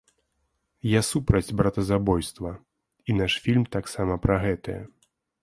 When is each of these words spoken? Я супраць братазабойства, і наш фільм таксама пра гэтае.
Я 0.91 1.01
супраць 1.09 1.55
братазабойства, 1.59 2.55
і 3.09 3.17
наш 3.19 3.37
фільм 3.45 3.69
таксама 3.79 4.19
пра 4.27 4.41
гэтае. 4.49 4.81